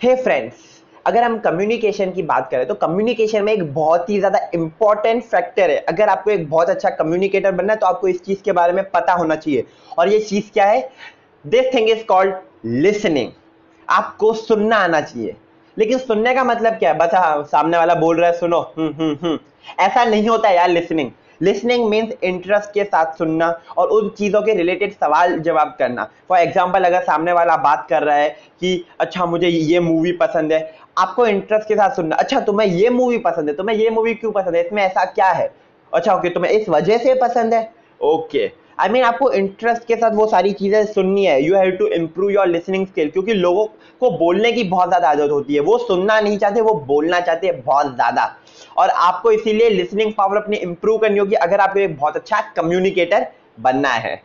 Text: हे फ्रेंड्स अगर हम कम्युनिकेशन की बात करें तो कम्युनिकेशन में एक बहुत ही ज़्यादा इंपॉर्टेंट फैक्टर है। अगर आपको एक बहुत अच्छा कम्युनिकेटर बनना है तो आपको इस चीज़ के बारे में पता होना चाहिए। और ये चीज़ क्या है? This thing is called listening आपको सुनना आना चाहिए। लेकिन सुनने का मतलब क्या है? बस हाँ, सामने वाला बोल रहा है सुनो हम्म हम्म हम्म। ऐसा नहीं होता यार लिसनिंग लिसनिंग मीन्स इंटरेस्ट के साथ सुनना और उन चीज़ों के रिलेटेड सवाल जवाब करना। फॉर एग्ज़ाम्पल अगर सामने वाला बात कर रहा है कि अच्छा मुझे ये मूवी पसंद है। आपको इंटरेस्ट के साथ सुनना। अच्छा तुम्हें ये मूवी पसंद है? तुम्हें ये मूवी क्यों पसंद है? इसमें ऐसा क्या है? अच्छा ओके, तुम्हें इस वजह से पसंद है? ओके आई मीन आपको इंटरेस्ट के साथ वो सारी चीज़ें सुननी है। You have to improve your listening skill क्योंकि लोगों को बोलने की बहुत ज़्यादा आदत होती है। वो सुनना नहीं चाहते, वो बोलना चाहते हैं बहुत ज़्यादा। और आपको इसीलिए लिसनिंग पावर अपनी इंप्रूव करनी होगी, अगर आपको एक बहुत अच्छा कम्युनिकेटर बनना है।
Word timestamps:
हे 0.00 0.14
फ्रेंड्स 0.14 0.54
अगर 1.06 1.22
हम 1.22 1.38
कम्युनिकेशन 1.38 2.10
की 2.12 2.22
बात 2.22 2.48
करें 2.50 2.66
तो 2.66 2.74
कम्युनिकेशन 2.74 3.44
में 3.44 3.52
एक 3.52 3.62
बहुत 3.74 4.10
ही 4.10 4.18
ज़्यादा 4.18 4.38
इंपॉर्टेंट 4.54 5.22
फैक्टर 5.24 5.70
है। 5.70 5.76
अगर 5.78 6.08
आपको 6.08 6.30
एक 6.30 6.48
बहुत 6.50 6.70
अच्छा 6.70 6.90
कम्युनिकेटर 6.90 7.52
बनना 7.52 7.72
है 7.72 7.78
तो 7.78 7.86
आपको 7.86 8.08
इस 8.08 8.22
चीज़ 8.24 8.42
के 8.42 8.52
बारे 8.52 8.72
में 8.72 8.82
पता 8.90 9.12
होना 9.12 9.36
चाहिए। 9.36 9.64
और 9.98 10.08
ये 10.08 10.18
चीज़ 10.20 10.50
क्या 10.52 10.64
है? 10.64 10.88
This 11.44 11.72
thing 11.74 11.88
is 11.90 12.04
called 12.04 12.34
listening 12.64 13.30
आपको 13.88 14.32
सुनना 14.34 14.76
आना 14.76 15.00
चाहिए। 15.00 15.34
लेकिन 15.76 15.98
सुनने 15.98 16.34
का 16.34 16.44
मतलब 16.44 16.72
क्या 16.72 16.92
है? 16.92 16.98
बस 16.98 17.14
हाँ, 17.14 17.42
सामने 17.44 17.78
वाला 17.78 17.94
बोल 17.96 18.20
रहा 18.20 18.30
है 18.30 18.36
सुनो 18.38 18.60
हम्म 18.78 18.94
हम्म 19.00 19.16
हम्म। 19.22 19.38
ऐसा 19.80 20.04
नहीं 20.04 20.28
होता 20.28 20.50
यार 20.50 20.68
लिसनिंग 20.68 21.10
लिसनिंग 21.42 21.88
मीन्स 21.90 22.12
इंटरेस्ट 22.24 22.72
के 22.74 22.84
साथ 22.84 23.12
सुनना 23.18 23.48
और 23.78 23.88
उन 23.88 24.08
चीज़ों 24.08 24.42
के 24.42 24.54
रिलेटेड 24.54 24.92
सवाल 24.92 25.38
जवाब 25.38 25.74
करना। 25.78 26.08
फॉर 26.28 26.38
एग्ज़ाम्पल 26.38 26.84
अगर 26.84 27.02
सामने 27.02 27.32
वाला 27.32 27.56
बात 27.56 27.86
कर 27.90 28.02
रहा 28.02 28.16
है 28.16 28.28
कि 28.60 28.84
अच्छा 29.00 29.26
मुझे 29.26 29.48
ये 29.48 29.80
मूवी 29.80 30.12
पसंद 30.12 30.52
है। 30.52 30.60
आपको 30.98 31.26
इंटरेस्ट 31.26 31.68
के 31.68 31.74
साथ 31.74 31.96
सुनना। 31.96 32.16
अच्छा 32.16 32.40
तुम्हें 32.40 32.66
ये 32.68 32.90
मूवी 32.90 33.18
पसंद 33.18 33.48
है? 33.48 33.54
तुम्हें 33.56 33.76
ये 33.76 33.90
मूवी 33.90 34.14
क्यों 34.14 34.32
पसंद 34.32 34.56
है? 34.56 34.64
इसमें 34.66 34.82
ऐसा 34.82 35.04
क्या 35.04 35.30
है? 35.30 35.50
अच्छा 35.92 36.14
ओके, 36.14 36.28
तुम्हें 36.28 36.52
इस 36.52 36.68
वजह 36.68 36.98
से 36.98 37.14
पसंद 37.14 37.54
है? 37.54 37.70
ओके 38.00 38.46
आई 38.78 38.88
मीन 38.88 39.04
आपको 39.04 39.30
इंटरेस्ट 39.32 39.84
के 39.84 39.96
साथ 39.96 40.10
वो 40.14 40.26
सारी 40.26 40.52
चीज़ें 40.52 40.84
सुननी 40.86 41.24
है। 41.24 41.42
You 41.42 41.54
have 41.56 41.70
to 41.70 41.86
improve 41.88 42.30
your 42.30 42.46
listening 42.46 42.86
skill 42.86 43.08
क्योंकि 43.10 43.34
लोगों 43.34 43.64
को 44.00 44.10
बोलने 44.18 44.52
की 44.52 44.64
बहुत 44.64 44.88
ज़्यादा 44.88 45.08
आदत 45.08 45.30
होती 45.30 45.54
है। 45.54 45.60
वो 45.60 45.78
सुनना 45.78 46.20
नहीं 46.20 46.38
चाहते, 46.38 46.60
वो 46.60 46.74
बोलना 46.86 47.20
चाहते 47.20 47.46
हैं 47.46 47.60
बहुत 47.62 47.94
ज़्यादा। 47.94 48.30
और 48.76 48.90
आपको 48.90 49.30
इसीलिए 49.30 49.68
लिसनिंग 49.70 50.12
पावर 50.12 50.36
अपनी 50.36 50.56
इंप्रूव 50.56 50.98
करनी 50.98 51.18
होगी, 51.18 51.34
अगर 51.36 51.60
आपको 51.60 51.78
एक 51.78 51.96
बहुत 51.96 52.16
अच्छा 52.16 52.40
कम्युनिकेटर 52.56 53.26
बनना 53.60 53.88
है। 53.88 54.20